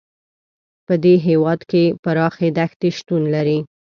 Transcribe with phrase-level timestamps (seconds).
[0.85, 3.59] په دې هېوادونو کې پراخې دښتې شتون لري.